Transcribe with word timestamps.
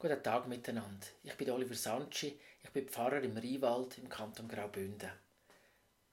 Guten 0.00 0.22
Tag 0.22 0.46
miteinander. 0.46 1.08
Ich 1.24 1.34
bin 1.34 1.50
Oliver 1.50 1.74
Sanci, 1.74 2.38
ich 2.62 2.70
bin 2.70 2.88
Pfarrer 2.88 3.20
im 3.20 3.36
Rheinwald 3.36 3.98
im 3.98 4.08
Kanton 4.08 4.46
Graubünden. 4.46 5.10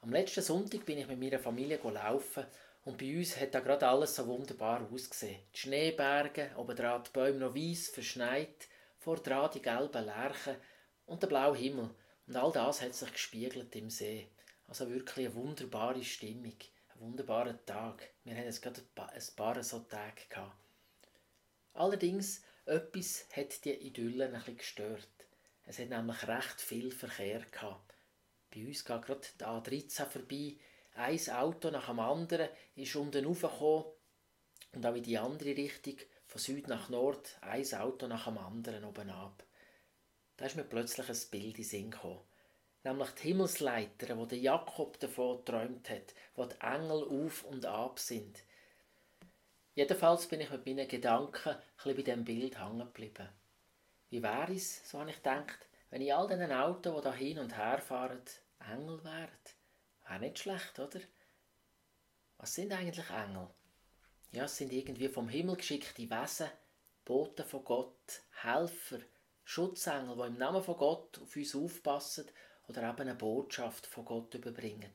Am 0.00 0.10
letzten 0.10 0.40
Sonntag 0.40 0.86
bin 0.86 0.96
ich 0.96 1.06
mit 1.06 1.20
meiner 1.20 1.38
Familie 1.38 1.78
laufen 1.82 2.46
und 2.86 2.96
bei 2.96 3.14
uns 3.14 3.38
hat 3.38 3.54
da 3.54 3.60
gerade 3.60 3.86
alles 3.86 4.16
so 4.16 4.26
wunderbar 4.26 4.88
ausgesehen. 4.90 5.38
Die 5.54 5.58
Schneeberge, 5.58 6.52
oben 6.56 6.74
dran 6.74 7.02
die 7.04 7.10
Bäume 7.10 7.40
noch 7.40 7.54
weiß, 7.54 7.88
verschneit, 7.88 8.68
vor 9.00 9.16
dran 9.16 9.50
die 9.52 9.60
gelben 9.60 10.06
Lärchen 10.06 10.56
und 11.04 11.22
der 11.22 11.26
blaue 11.26 11.58
Himmel. 11.58 11.90
Und 12.26 12.36
all 12.36 12.52
das 12.52 12.80
hat 12.80 12.94
sich 12.94 13.12
gespiegelt 13.12 13.76
im 13.76 13.90
See. 13.90 14.28
Also 14.66 14.88
wirklich 14.88 15.26
eine 15.26 15.34
wunderbare 15.34 16.02
Stimmung, 16.02 16.56
ein 16.94 17.00
wunderbarer 17.00 17.62
Tag. 17.66 18.08
Wir 18.24 18.34
haben 18.34 18.44
jetzt 18.44 18.62
gerade 18.62 18.80
ein 18.80 19.36
paar 19.36 19.62
so 19.62 19.80
Tage 19.80 20.22
gehabt. 20.30 20.56
Allerdings 21.74 22.40
etwas 22.66 23.26
hat 23.34 23.64
die 23.64 23.72
Idylle 23.72 24.26
ein 24.26 24.32
bisschen 24.32 24.56
gestört. 24.56 25.08
Es 25.66 25.78
hat 25.78 25.88
nämlich 25.88 26.26
recht 26.26 26.60
viel 26.60 26.90
Verkehr 26.90 27.40
gehabt. 27.50 27.94
Bei 28.54 28.66
uns 28.66 28.84
geht 28.84 29.02
gerade 29.02 29.26
die 29.38 29.44
A13 29.44 30.06
vorbei. 30.06 30.56
Ein 30.94 31.30
Auto 31.30 31.70
nach 31.70 31.88
dem 31.88 32.00
anderen 32.00 32.48
ist 32.76 32.94
unten 32.96 33.24
raufgekommen 33.24 33.84
und 34.72 34.86
auch 34.86 34.94
in 34.94 35.02
die 35.02 35.18
andere 35.18 35.56
Richtung, 35.56 35.96
von 36.26 36.40
Süd 36.40 36.68
nach 36.68 36.88
Nord, 36.88 37.36
ein 37.42 37.74
Auto 37.74 38.06
nach 38.06 38.24
dem 38.24 38.38
anderen 38.38 38.84
oben 38.84 39.10
ab. 39.10 39.44
Da 40.36 40.46
ist 40.46 40.56
mir 40.56 40.64
plötzlich 40.64 41.08
ein 41.08 41.30
Bild 41.30 41.58
in 41.58 41.64
Sinn 41.64 41.90
gekommen. 41.90 42.20
Nämlich 42.82 43.10
die 43.10 43.28
Himmelsleiter, 43.28 44.18
wo 44.18 44.26
der 44.26 44.38
Jakob 44.38 44.98
davon 44.98 45.38
geträumt 45.38 45.88
hat, 45.90 46.14
wo 46.34 46.44
die 46.44 46.60
Engel 46.60 47.04
auf 47.04 47.44
und 47.44 47.64
ab 47.66 47.98
sind. 47.98 48.42
Jedenfalls 49.74 50.28
bin 50.28 50.40
ich 50.40 50.50
mit 50.50 50.66
meinen 50.66 50.86
Gedanken 50.86 51.50
ein 51.50 51.96
bei 51.96 52.02
diesem 52.02 52.24
Bild 52.24 52.58
hängen 52.60 52.78
geblieben. 52.78 53.28
Wie 54.08 54.22
wäre 54.22 54.54
es, 54.54 54.88
so 54.88 55.00
habe 55.00 55.10
ich 55.10 55.16
gedacht, 55.16 55.66
wenn 55.90 56.00
in 56.00 56.12
all 56.12 56.28
diesen 56.28 56.52
Autos, 56.52 56.94
die 56.96 57.02
da 57.02 57.12
hin 57.12 57.38
und 57.40 57.56
her 57.56 57.78
fahren, 57.78 58.22
Engel 58.60 59.02
wären? 59.02 59.28
Wäre 60.06 60.20
nicht 60.20 60.38
schlecht, 60.38 60.78
oder? 60.78 61.00
Was 62.38 62.54
sind 62.54 62.72
eigentlich 62.72 63.10
Engel? 63.10 63.48
Ja, 64.30 64.44
es 64.44 64.56
sind 64.56 64.72
irgendwie 64.72 65.08
vom 65.08 65.28
Himmel 65.28 65.56
geschickte 65.56 66.08
Wesen, 66.08 66.50
Boten 67.04 67.44
von 67.44 67.64
Gott, 67.64 68.22
Helfer, 68.42 69.00
Schutzengel, 69.42 70.16
die 70.16 70.22
im 70.22 70.38
Namen 70.38 70.62
von 70.62 70.76
Gott 70.76 71.18
auf 71.18 71.34
uns 71.34 71.54
aufpassen 71.54 72.28
oder 72.68 72.88
eben 72.88 73.00
eine 73.00 73.14
Botschaft 73.14 73.86
von 73.86 74.04
Gott 74.04 74.34
überbringen. 74.34 74.92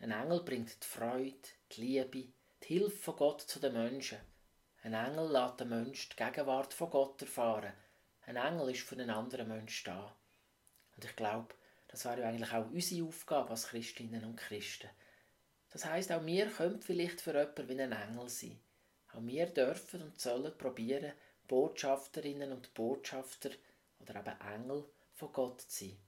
Ein 0.00 0.12
Engel 0.12 0.42
bringt 0.44 0.82
die 0.82 0.86
Freude, 0.86 1.36
die 1.72 1.80
Liebe, 1.80 2.32
die 2.62 2.78
Hilfe 2.78 2.96
von 2.96 3.16
Gott 3.16 3.42
zu 3.42 3.60
den 3.60 3.72
Menschen. 3.72 4.18
Ein 4.82 4.94
Engel 4.94 5.30
lässt 5.30 5.60
den 5.60 5.68
Menschen 5.68 6.10
die 6.10 6.16
Gegenwart 6.16 6.74
von 6.74 6.90
Gott 6.90 7.20
erfahren. 7.22 7.72
Ein 8.26 8.36
Engel 8.36 8.70
ist 8.70 8.82
für 8.82 8.94
einen 8.94 9.10
anderen 9.10 9.48
Menschen 9.48 9.86
da. 9.86 10.16
Und 10.96 11.04
ich 11.04 11.16
glaube, 11.16 11.54
das 11.88 12.04
wäre 12.04 12.20
ja 12.20 12.28
eigentlich 12.28 12.52
auch 12.52 12.70
unsere 12.70 13.06
Aufgabe 13.06 13.50
als 13.50 13.68
Christinnen 13.68 14.24
und 14.24 14.36
Christen. 14.36 14.90
Das 15.70 15.84
heißt, 15.84 16.12
auch 16.12 16.24
wir 16.24 16.46
können 16.46 16.80
vielleicht 16.80 17.20
für 17.20 17.32
jemanden 17.38 17.68
wie 17.68 17.82
ein 17.82 17.92
Engel 17.92 18.28
sein. 18.28 18.60
Auch 19.12 19.22
wir 19.22 19.46
dürfen 19.46 20.02
und 20.02 20.20
sollen 20.20 20.56
probieren, 20.56 21.12
Botschafterinnen 21.46 22.52
und 22.52 22.74
Botschafter 22.74 23.50
oder 24.00 24.20
eben 24.20 24.40
Engel 24.54 24.84
von 25.14 25.32
Gott 25.32 25.62
zu 25.62 25.84
sein. 25.84 25.98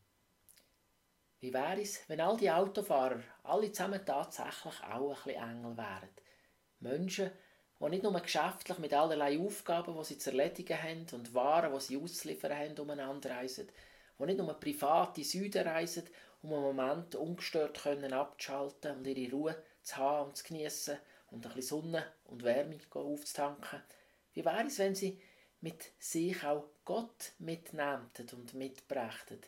Wie 1.40 1.54
wäre 1.54 1.80
es, 1.80 2.06
wenn 2.08 2.20
all 2.20 2.36
die 2.36 2.50
Autofahrer 2.50 3.22
alle 3.44 3.72
zusammen 3.72 4.04
tatsächlich 4.04 4.82
auch 4.84 5.10
ein 5.10 5.24
bisschen 5.24 5.42
Engel 5.42 5.76
wären? 5.76 6.10
Menschen, 6.80 7.30
die 7.80 7.88
nicht 7.88 8.02
nur 8.02 8.18
geschäftlich 8.20 8.78
mit 8.78 8.92
allerlei 8.92 9.38
Aufgaben, 9.38 9.96
die 9.96 10.04
sie 10.04 10.18
zu 10.18 10.30
erledigen 10.30 10.82
haben 10.82 11.06
und 11.12 11.34
Waren, 11.34 11.72
die 11.72 11.80
sie 11.80 11.96
auszuliefern 11.96 12.56
haben, 12.56 12.78
umeinander 12.78 13.30
reisen, 13.30 13.68
die 14.18 14.24
nicht 14.26 14.38
nur 14.38 14.52
privat 14.54 15.16
in 15.18 15.24
Süden 15.24 15.66
reisen, 15.66 16.04
um 16.42 16.52
einen 16.52 16.62
Moment 16.62 17.14
ungestört 17.14 17.82
können 17.82 18.12
abzuschalten 18.12 18.96
und 18.96 19.06
ihre 19.06 19.30
Ruhe 19.30 19.62
zu 19.82 19.96
haben 19.96 20.28
und 20.28 20.36
zu 20.36 20.44
geniessen 20.44 20.98
und 21.30 21.46
ein 21.46 21.54
bisschen 21.54 21.82
Sonne 21.82 22.06
und 22.24 22.42
Wärme 22.42 22.78
aufzutanken. 22.90 23.82
Wie 24.32 24.44
wäre 24.44 24.66
es, 24.66 24.78
wenn 24.78 24.94
sie 24.94 25.20
mit 25.60 25.92
sich 25.98 26.42
auch 26.44 26.68
Gott 26.84 27.32
mitnehmten 27.38 28.28
und 28.32 28.54
mitbrächten, 28.54 29.40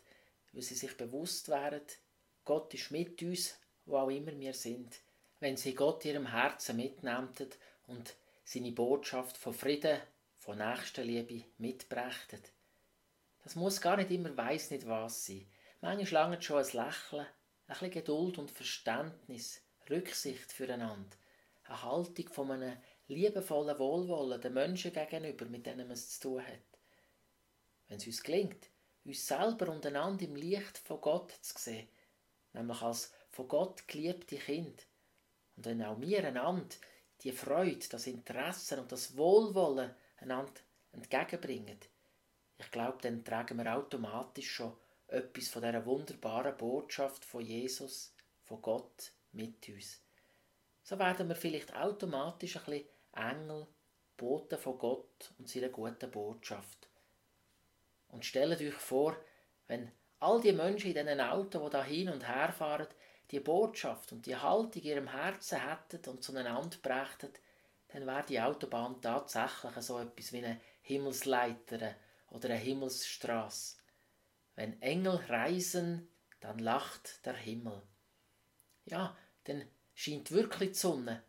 weil 0.52 0.62
sie 0.62 0.74
sich 0.74 0.96
bewusst 0.96 1.48
wären, 1.48 1.82
Gott 2.44 2.74
ist 2.74 2.90
mit 2.90 3.22
uns, 3.22 3.58
wo 3.86 3.96
auch 3.96 4.10
immer 4.10 4.38
wir 4.38 4.52
sind 4.52 5.00
wenn 5.42 5.56
sie 5.56 5.74
Gott 5.74 6.04
ihrem 6.04 6.28
Herzen 6.30 6.76
mitnehmten 6.76 7.48
und 7.88 8.14
seine 8.44 8.70
Botschaft 8.70 9.36
von 9.36 9.52
Frieden, 9.52 9.98
von 10.38 10.58
Nächstenliebe 10.58 11.42
mitbrächten. 11.58 12.40
Das 13.42 13.56
muss 13.56 13.80
gar 13.80 13.96
nicht 13.96 14.12
immer 14.12 14.36
weiss 14.36 14.70
nicht 14.70 14.86
was 14.86 15.26
sein. 15.26 15.44
Manchmal 15.80 16.22
lange 16.22 16.40
schon 16.40 16.58
ein 16.58 16.64
Lächeln, 16.64 17.26
ein 17.26 17.28
bisschen 17.66 17.90
Geduld 17.90 18.38
und 18.38 18.52
Verständnis, 18.52 19.60
Rücksicht 19.90 20.52
füreinander, 20.52 21.16
eine 21.64 21.82
Haltung 21.82 22.28
von 22.28 22.52
einem 22.52 22.76
liebevollen 23.08 23.80
Wohlwollen 23.80 24.40
den 24.40 24.54
Menschen 24.54 24.92
gegenüber, 24.92 25.46
mit 25.46 25.66
denen 25.66 25.88
man 25.88 25.96
es 25.96 26.20
zu 26.20 26.28
tun 26.28 26.46
hat. 26.46 26.78
Wenn 27.88 27.96
es 27.96 28.06
uns 28.06 28.22
gelingt, 28.22 28.70
uns 29.04 29.26
selber 29.26 29.72
und 29.72 29.84
einander 29.86 30.24
im 30.24 30.36
Licht 30.36 30.78
von 30.78 31.00
Gott 31.00 31.32
zu 31.40 31.58
sehen, 31.58 31.88
nämlich 32.52 32.80
als 32.80 33.12
von 33.32 33.48
Gott 33.48 33.88
geliebte 33.88 34.36
Kind, 34.36 34.86
und 35.56 35.66
wenn 35.66 35.82
auch 35.82 36.00
wir 36.00 36.24
einander 36.24 36.76
die 37.22 37.32
Freude, 37.32 37.86
das 37.90 38.06
Interesse 38.06 38.80
und 38.80 38.90
das 38.90 39.16
Wohlwollen 39.16 39.94
einander 40.18 40.60
entgegenbringen, 40.92 41.78
ich 42.58 42.70
glaube, 42.70 42.98
dann 43.02 43.24
tragen 43.24 43.58
wir 43.58 43.74
automatisch 43.74 44.50
schon 44.50 44.76
etwas 45.08 45.48
von 45.48 45.62
dieser 45.62 45.84
wunderbaren 45.84 46.56
Botschaft 46.56 47.24
von 47.24 47.42
Jesus, 47.42 48.14
von 48.44 48.62
Gott 48.62 49.12
mit 49.32 49.68
uns. 49.68 50.00
So 50.82 50.98
werden 50.98 51.28
wir 51.28 51.36
vielleicht 51.36 51.74
automatisch 51.74 52.56
ein 52.56 52.64
bisschen 52.64 52.88
Engel, 53.14 53.66
Boten 54.16 54.58
von 54.58 54.78
Gott 54.78 55.32
und 55.38 55.48
seiner 55.48 55.68
guten 55.68 56.10
Botschaft. 56.10 56.88
Und 58.08 58.24
stellt 58.24 58.60
euch 58.60 58.74
vor, 58.74 59.16
wenn 59.66 59.90
all 60.20 60.40
die 60.40 60.52
Menschen 60.52 60.94
in 60.94 61.06
diesen 61.06 61.20
Autos, 61.20 61.62
die 61.64 61.70
da 61.70 61.84
hin 61.84 62.08
und 62.08 62.26
her 62.28 62.52
fahren, 62.52 62.88
die 63.32 63.40
Botschaft 63.40 64.12
und 64.12 64.26
die 64.26 64.36
Haltung 64.36 64.82
in 64.82 64.88
ihrem 64.88 65.08
Herzen 65.08 65.58
hätten 65.58 66.08
und 66.10 66.22
zueinander 66.22 66.76
brächten, 66.82 67.32
dann 67.88 68.06
wäre 68.06 68.24
die 68.24 68.40
Autobahn 68.40 69.00
tatsächlich 69.00 69.74
so 69.80 69.98
etwas 69.98 70.32
wie 70.32 70.44
eine 70.44 70.60
Himmelsleiter 70.82 71.94
oder 72.28 72.50
eine 72.50 72.58
Himmelsstraße. 72.58 73.78
Wenn 74.54 74.80
Engel 74.82 75.16
reisen, 75.28 76.08
dann 76.40 76.58
lacht 76.58 77.24
der 77.24 77.34
Himmel. 77.34 77.82
Ja, 78.84 79.16
dann 79.44 79.66
scheint 79.94 80.30
wirklich 80.30 80.72
die 80.72 80.78
Sonne, 80.78 81.22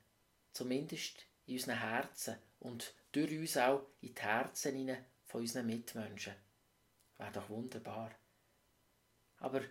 zumindest 0.52 1.25
in 1.46 1.56
unseren 1.56 1.80
Herzen 1.80 2.36
und 2.59 2.94
durch 3.12 3.38
uns 3.38 3.58
auch 3.58 3.86
in 4.02 4.13
die 4.13 4.22
Herzen 4.22 4.97
von 5.25 5.42
unseren 5.42 5.68
Mitmenschen. 5.68 6.36
Wäre 7.18 7.31
doch 7.31 7.50
wunderbar. 7.50 8.12
Aber 9.38 9.62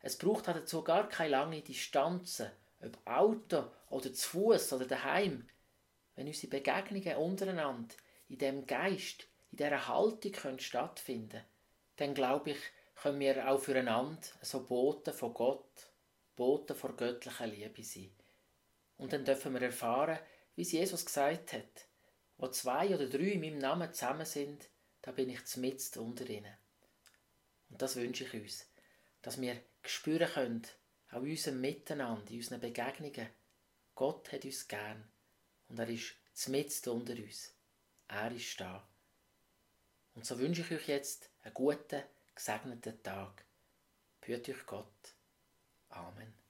es 0.00 0.16
braucht 0.16 0.46
halt 0.46 0.58
dazu 0.58 0.82
gar 0.82 1.08
keine 1.08 1.30
lange 1.30 1.62
Distanzen, 1.62 2.50
ob 2.80 2.98
Auto 3.06 3.70
oder 3.90 4.12
zu 4.12 4.28
Fuß 4.28 4.74
oder 4.74 4.86
daheim. 4.86 5.48
Wenn 6.14 6.26
unsere 6.26 6.48
Begegnungen 6.48 7.16
untereinander 7.16 7.94
in 8.28 8.38
dem 8.38 8.66
Geist, 8.66 9.26
in 9.50 9.58
dieser 9.58 9.88
Haltung 9.88 10.32
können 10.32 10.58
stattfinden, 10.58 11.42
dann 11.96 12.14
glaube 12.14 12.50
ich, 12.50 12.58
können 12.94 13.20
wir 13.20 13.50
auch 13.50 13.58
füreinander 13.58 14.26
so 14.42 14.64
Boten 14.64 15.12
von 15.12 15.34
Gott, 15.34 15.90
Boten 16.34 16.76
vor 16.76 16.96
göttlicher 16.96 17.46
Liebe 17.46 17.82
sein. 17.82 18.12
Und 18.96 19.12
dann 19.12 19.24
dürfen 19.24 19.52
wir 19.54 19.62
erfahren, 19.62 20.18
wie 20.54 20.62
es 20.62 20.72
Jesus 20.72 21.04
gesagt 21.04 21.52
hat, 21.52 21.88
wo 22.38 22.48
zwei 22.48 22.94
oder 22.94 23.08
drei 23.08 23.32
in 23.32 23.40
meinem 23.40 23.58
Namen 23.58 23.92
zusammen 23.92 24.24
sind, 24.24 24.68
da 25.02 25.12
bin 25.12 25.30
ich 25.30 25.56
mitten 25.56 25.98
unter 25.98 26.28
ihnen. 26.28 26.56
Und 27.70 27.82
das 27.82 27.96
wünsche 27.96 28.24
ich 28.24 28.34
uns 28.34 28.66
dass 29.26 29.40
wir 29.40 29.60
spüren 29.84 30.28
können, 30.28 30.62
auch 31.10 31.22
in 31.22 31.30
unserem 31.30 31.60
Miteinander, 31.60 32.30
in 32.30 32.36
unseren 32.36 32.60
Begegnungen, 32.60 33.28
Gott 33.96 34.30
hat 34.30 34.44
uns 34.44 34.68
gern 34.68 35.02
und 35.66 35.80
er 35.80 35.88
ist 35.88 36.14
mitten 36.46 36.90
unter 36.90 37.14
uns. 37.14 37.52
Er 38.06 38.30
ist 38.30 38.60
da. 38.60 38.88
Und 40.14 40.24
so 40.24 40.38
wünsche 40.38 40.60
ich 40.60 40.70
euch 40.70 40.86
jetzt 40.86 41.28
einen 41.42 41.54
guten, 41.54 42.04
gesegneten 42.36 43.02
Tag. 43.02 43.44
Behüt 44.20 44.48
euch 44.48 44.64
Gott. 44.64 45.14
Amen. 45.88 46.45